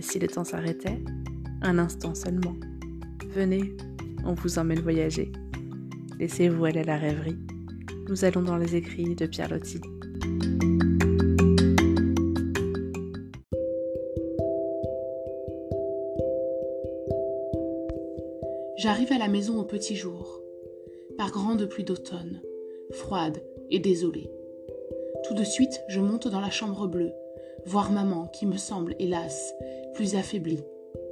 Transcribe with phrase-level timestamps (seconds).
[0.00, 1.04] Et si le temps s'arrêtait?
[1.60, 2.54] Un instant seulement.
[3.28, 3.76] Venez,
[4.24, 5.30] on vous emmène voyager.
[6.18, 7.36] Laissez-vous aller à la rêverie.
[8.08, 9.78] Nous allons dans les écrits de Pierre Loti.
[18.78, 20.40] J'arrive à la maison au petit jour,
[21.18, 22.40] par grande pluie d'automne,
[22.92, 24.30] froide et désolée.
[25.28, 27.12] Tout de suite, je monte dans la chambre bleue,
[27.66, 29.54] voir maman qui me semble, hélas,
[29.94, 30.62] plus affaiblie,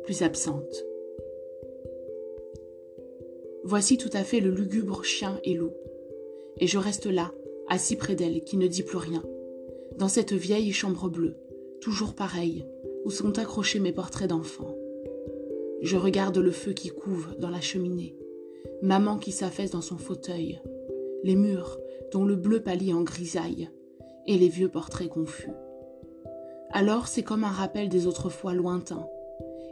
[0.05, 0.84] plus absente.
[3.65, 5.74] Voici tout à fait le lugubre chien et loup.
[6.59, 7.33] Et je reste là,
[7.69, 9.23] assis près d'elle, qui ne dit plus rien,
[9.97, 11.37] dans cette vieille chambre bleue,
[11.80, 12.65] toujours pareille,
[13.05, 14.74] où sont accrochés mes portraits d'enfants.
[15.83, 18.16] Je regarde le feu qui couve dans la cheminée,
[18.83, 20.60] maman qui s'affaisse dans son fauteuil,
[21.23, 21.79] les murs
[22.10, 23.69] dont le bleu pâlit en grisaille,
[24.27, 25.51] et les vieux portraits confus.
[26.71, 29.09] Alors c'est comme un rappel des autres fois lointains,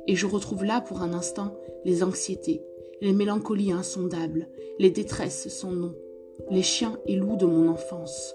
[0.07, 2.63] et je retrouve là pour un instant les anxiétés,
[3.01, 5.95] les mélancolies insondables, les détresses sans nom,
[6.51, 8.35] les chiens et loups de mon enfance,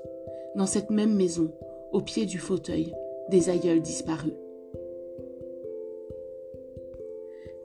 [0.56, 1.52] dans cette même maison,
[1.92, 2.94] au pied du fauteuil
[3.30, 4.34] des aïeuls disparus.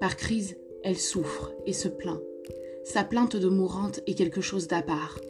[0.00, 2.20] Par crise, elle souffre et se plaint.
[2.84, 5.20] Sa plainte de mourante est quelque chose d'à part,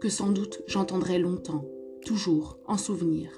[0.00, 1.64] que sans doute j'entendrai longtemps,
[2.04, 3.30] toujours, en souvenir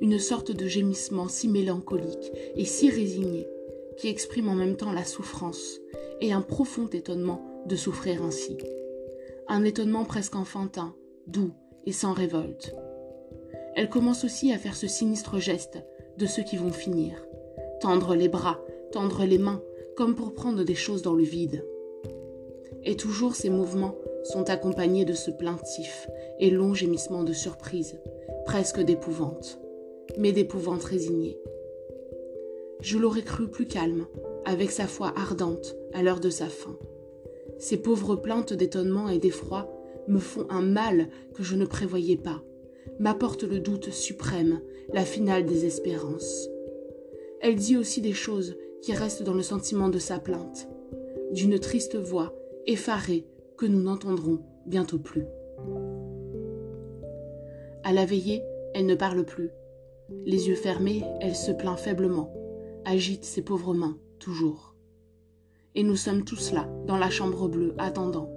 [0.00, 3.48] une sorte de gémissement si mélancolique et si résigné,
[3.96, 5.80] qui exprime en même temps la souffrance
[6.20, 8.56] et un profond étonnement de souffrir ainsi.
[9.48, 10.94] Un étonnement presque enfantin,
[11.26, 11.52] doux
[11.84, 12.74] et sans révolte.
[13.74, 15.78] Elle commence aussi à faire ce sinistre geste
[16.16, 17.24] de ceux qui vont finir,
[17.80, 18.60] tendre les bras,
[18.92, 19.62] tendre les mains,
[19.96, 21.64] comme pour prendre des choses dans le vide.
[22.84, 28.00] Et toujours ces mouvements sont accompagnés de ce plaintif et long gémissement de surprise,
[28.44, 29.60] presque d'épouvante
[30.16, 31.38] mais d'épouvante résignée.
[32.80, 34.06] Je l'aurais cru plus calme,
[34.44, 36.76] avec sa foi ardente à l'heure de sa fin.
[37.58, 39.68] Ces pauvres plaintes d'étonnement et d'effroi
[40.06, 42.42] me font un mal que je ne prévoyais pas,
[42.98, 44.60] m'apportent le doute suprême,
[44.92, 46.48] la finale désespérance.
[47.40, 50.68] Elle dit aussi des choses qui restent dans le sentiment de sa plainte,
[51.32, 52.34] d'une triste voix
[52.66, 55.24] effarée que nous n'entendrons bientôt plus.
[57.84, 58.42] À la veillée,
[58.74, 59.50] elle ne parle plus,
[60.24, 62.32] les yeux fermés, elle se plaint faiblement,
[62.84, 64.74] agite ses pauvres mains, toujours.
[65.74, 68.30] Et nous sommes tous là, dans la chambre bleue, attendant.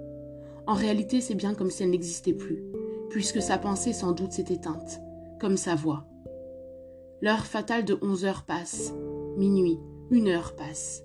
[0.66, 2.62] En réalité, c'est bien comme si elle n'existait plus,
[3.10, 5.00] puisque sa pensée sans doute s'est éteinte,
[5.40, 6.06] comme sa voix.
[7.20, 8.92] L'heure fatale de onze heures passe,
[9.36, 9.78] minuit,
[10.10, 11.02] une heure passe.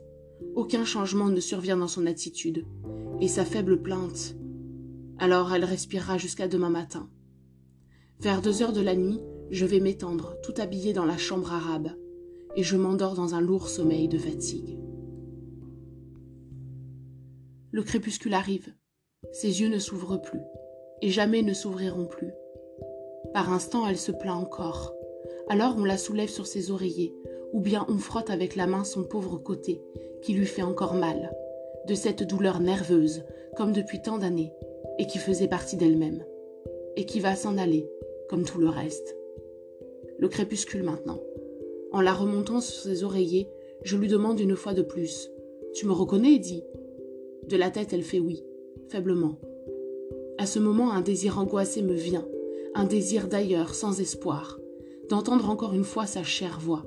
[0.56, 2.66] Aucun changement ne survient dans son attitude,
[3.20, 4.36] et sa faible plainte.
[5.18, 7.10] Alors elle respirera jusqu'à demain matin.
[8.20, 11.90] Vers deux heures de la nuit, je vais m'étendre, tout habillé dans la chambre arabe,
[12.56, 14.78] et je m'endors dans un lourd sommeil de fatigue.
[17.72, 18.74] Le crépuscule arrive.
[19.32, 20.42] Ses yeux ne s'ouvrent plus,
[21.02, 22.32] et jamais ne s'ouvriront plus.
[23.34, 24.94] Par instant, elle se plaint encore.
[25.50, 27.16] Alors on la soulève sur ses oreillers,
[27.54, 29.82] ou bien on frotte avec la main son pauvre côté,
[30.22, 31.32] qui lui fait encore mal,
[31.88, 33.24] de cette douleur nerveuse,
[33.56, 34.54] comme depuis tant d'années,
[35.00, 36.26] et qui faisait partie d'elle-même,
[36.96, 37.90] et qui va s'en aller,
[38.30, 39.17] comme tout le reste
[40.18, 41.20] le crépuscule maintenant.
[41.92, 43.50] En la remontant sur ses oreillers,
[43.84, 45.30] je lui demande une fois de plus
[45.74, 46.64] Tu me reconnais, Eddie?
[47.48, 48.44] De la tête, elle fait oui,
[48.90, 49.40] faiblement.
[50.38, 52.28] À ce moment, un désir angoissé me vient,
[52.76, 54.60] un désir d'ailleurs, sans espoir,
[55.10, 56.86] d'entendre encore une fois sa chère voix.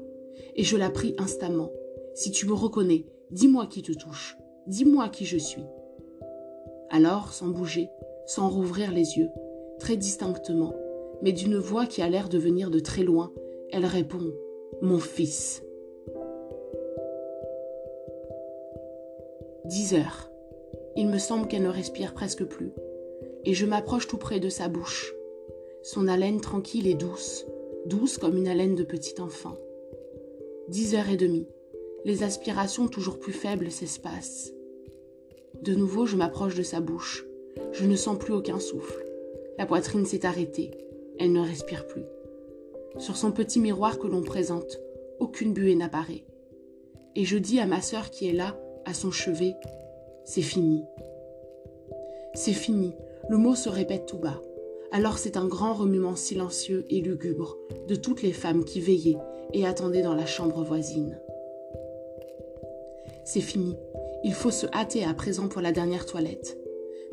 [0.57, 1.71] Et je la prie instamment
[2.15, 4.37] Si tu me reconnais, dis-moi qui te touche,
[4.67, 5.65] dis-moi qui je suis.
[6.91, 7.89] Alors, sans bouger,
[8.27, 9.29] sans rouvrir les yeux,
[9.79, 10.75] très distinctement,
[11.22, 13.32] mais d'une voix qui a l'air de venir de très loin,
[13.70, 14.32] elle répond
[14.81, 15.62] Mon fils.
[19.66, 20.31] Dix heures.
[20.97, 22.72] Il me semble qu'elle ne respire presque plus,
[23.44, 25.14] et je m'approche tout près de sa bouche.
[25.82, 27.47] Son haleine tranquille et douce,
[27.87, 29.55] douce comme une haleine de petit enfant.
[30.69, 31.46] Dix heures et demie.
[32.05, 34.52] Les aspirations toujours plus faibles s'espacent.
[35.62, 37.26] De nouveau, je m'approche de sa bouche.
[37.73, 39.05] Je ne sens plus aucun souffle.
[39.58, 40.70] La poitrine s'est arrêtée.
[41.20, 42.05] Elle ne respire plus.
[42.99, 44.81] Sur son petit miroir que l'on présente,
[45.20, 46.25] aucune buée n'apparaît.
[47.14, 49.55] Et je dis à ma sœur qui est là, à son chevet,
[50.25, 50.82] c'est fini.
[52.34, 52.94] C'est fini,
[53.28, 54.40] le mot se répète tout bas.
[54.93, 59.19] Alors c'est un grand remuement silencieux et lugubre de toutes les femmes qui veillaient
[59.52, 61.20] et attendaient dans la chambre voisine.
[63.25, 63.76] C'est fini,
[64.25, 66.58] il faut se hâter à présent pour la dernière toilette.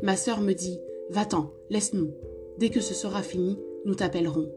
[0.02, 0.80] Ma sœur me dit
[1.10, 2.12] Va-t'en, laisse-nous.
[2.58, 4.52] Dès que ce sera fini, nous t'appellerons.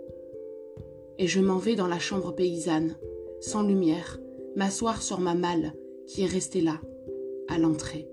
[1.19, 2.97] Et je m'en vais dans la chambre paysanne,
[3.41, 4.19] sans lumière,
[4.57, 5.73] m'asseoir sur ma malle
[6.07, 6.81] qui est restée là,
[7.49, 8.09] à l'entrée.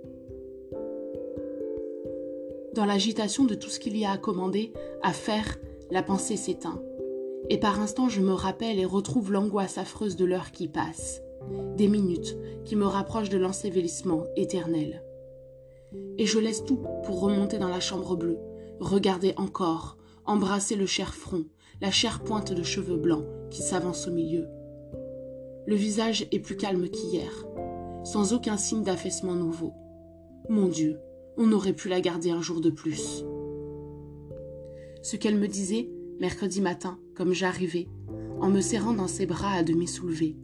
[2.75, 4.71] Dans l'agitation de tout ce qu'il y a à commander,
[5.01, 5.57] à faire,
[5.89, 6.83] la pensée s'éteint.
[7.49, 11.23] Et par instants, je me rappelle et retrouve l'angoisse affreuse de l'heure qui passe,
[11.77, 15.03] des minutes qui me rapprochent de l'ensevelissement éternel.
[16.19, 18.37] Et je laisse tout pour remonter dans la chambre bleue,
[18.79, 19.97] regarder encore,
[20.27, 21.45] embrasser le cher front,
[21.81, 24.45] la chère pointe de cheveux blancs qui s'avance au milieu.
[25.65, 27.31] Le visage est plus calme qu'hier,
[28.03, 29.73] sans aucun signe d'affaissement nouveau.
[30.49, 30.99] Mon Dieu,
[31.37, 33.23] on aurait pu la garder un jour de plus.
[35.01, 35.89] Ce qu'elle me disait,
[36.19, 37.87] mercredi matin, comme j'arrivais,
[38.39, 40.37] en me serrant dans ses bras à demi soulevés,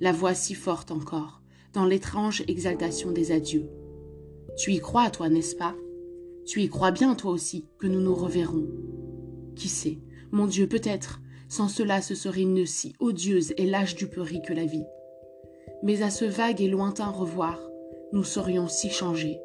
[0.00, 1.42] la voix si forte encore,
[1.74, 3.68] dans l'étrange exaltation des adieux.
[4.56, 5.74] Tu y crois, toi, n'est-ce pas?
[6.46, 8.66] Tu y crois bien, toi aussi, que nous nous reverrons
[9.58, 9.98] Qui sait?
[10.30, 14.64] Mon Dieu, peut-être, sans cela ce serait une si odieuse et lâche duperie que la
[14.64, 14.86] vie.
[15.82, 17.58] Mais à ce vague et lointain revoir,
[18.12, 19.40] nous serions si changés.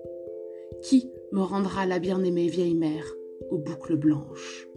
[0.83, 3.05] Qui me rendra la bien-aimée vieille mère
[3.49, 4.67] aux boucles blanches?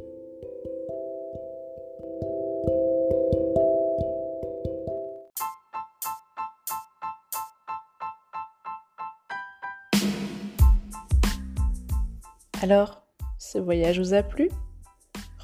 [12.63, 13.03] Alors,
[13.39, 14.49] ce voyage vous a plu?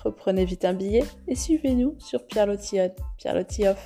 [0.04, 3.76] Reprenez vite un billet et suivez-nous sur Pierre Lotillon, Pierre.